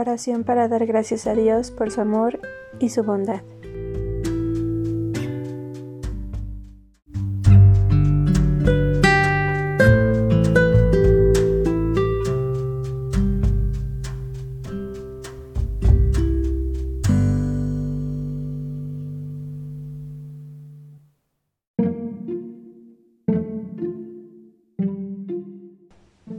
[0.00, 2.40] Oración para dar gracias a Dios por su amor
[2.78, 3.42] y su bondad.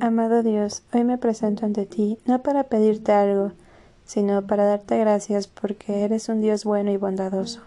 [0.01, 3.51] Amado Dios, hoy me presento ante ti, no para pedirte algo,
[4.03, 7.61] sino para darte gracias porque eres un Dios bueno y bondadoso.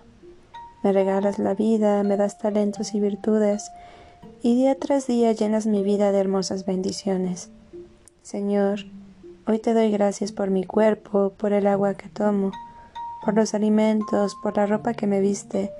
[0.82, 3.70] Me regalas la vida, me das talentos y virtudes,
[4.42, 7.50] y día tras día llenas mi vida de hermosas bendiciones.
[8.22, 8.80] Señor,
[9.46, 12.50] hoy te doy gracias por mi cuerpo, por el agua que tomo,
[13.24, 15.70] por los alimentos, por la ropa que me viste,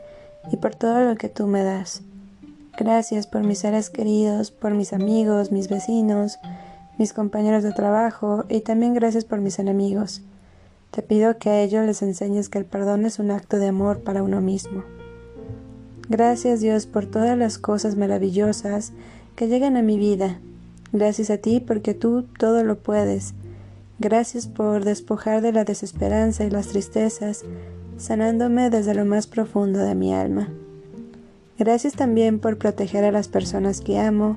[0.52, 2.04] y por todo lo que tú me das.
[2.76, 6.40] Gracias por mis seres queridos, por mis amigos, mis vecinos,
[6.98, 10.22] mis compañeros de trabajo y también gracias por mis enemigos.
[10.90, 14.00] Te pido que a ellos les enseñes que el perdón es un acto de amor
[14.00, 14.82] para uno mismo.
[16.08, 18.92] Gracias Dios por todas las cosas maravillosas
[19.36, 20.40] que llegan a mi vida.
[20.92, 23.34] Gracias a ti porque tú todo lo puedes.
[24.00, 27.44] Gracias por despojar de la desesperanza y las tristezas,
[27.98, 30.48] sanándome desde lo más profundo de mi alma.
[31.58, 34.36] Gracias también por proteger a las personas que amo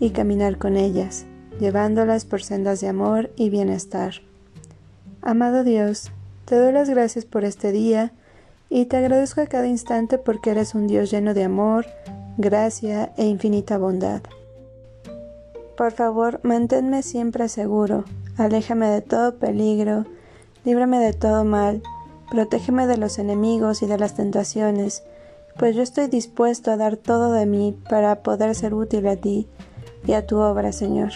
[0.00, 1.26] y caminar con ellas,
[1.60, 4.14] llevándolas por sendas de amor y bienestar.
[5.22, 6.10] Amado Dios,
[6.44, 8.12] te doy las gracias por este día
[8.68, 11.86] y te agradezco a cada instante porque eres un Dios lleno de amor,
[12.36, 14.22] gracia e infinita bondad.
[15.76, 18.04] Por favor, manténme siempre seguro,
[18.36, 20.04] aléjame de todo peligro,
[20.64, 21.82] líbrame de todo mal,
[22.30, 25.04] protégeme de los enemigos y de las tentaciones,
[25.58, 29.46] pues yo estoy dispuesto a dar todo de mí para poder ser útil a ti
[30.06, 31.12] y a tu obra, Señor.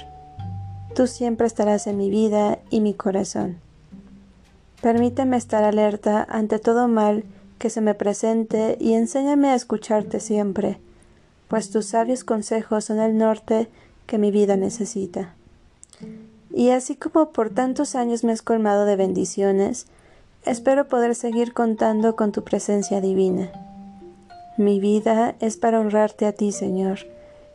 [0.94, 3.58] Tú siempre estarás en mi vida y mi corazón.
[4.82, 7.24] Permíteme estar alerta ante todo mal
[7.58, 10.78] que se me presente y enséñame a escucharte siempre,
[11.48, 13.68] pues tus sabios consejos son el norte
[14.06, 15.34] que mi vida necesita.
[16.52, 19.86] Y así como por tantos años me has colmado de bendiciones,
[20.44, 23.69] espero poder seguir contando con tu presencia divina.
[24.60, 26.98] Mi vida es para honrarte a ti, Señor.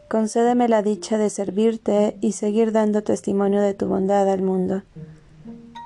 [0.10, 4.82] Concédeme la dicha de servirte y seguir dando testimonio de tu bondad al mundo.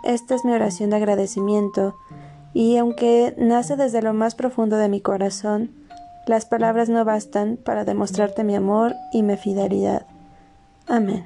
[0.06, 1.98] Esta es mi oración de agradecimiento,
[2.54, 5.72] y aunque nace desde lo más profundo de mi corazón,
[6.26, 10.06] las palabras no bastan para demostrarte mi amor y mi fidelidad.
[10.88, 11.26] Amén.